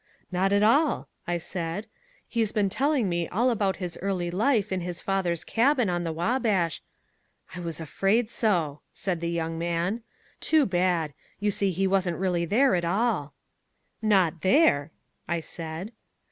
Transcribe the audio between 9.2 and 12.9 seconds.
the young man. "Too bad. You see he wasn't really there at